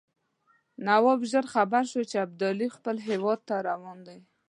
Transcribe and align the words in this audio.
نواب 0.87 1.21
ژر 1.31 1.45
خبر 1.53 1.83
شو 1.91 2.01
چې 2.09 2.15
ابدالي 2.25 2.67
خپل 2.75 2.95
هیواد 3.07 3.39
ته 3.47 3.55
روان 3.69 3.97
دی. 4.07 4.17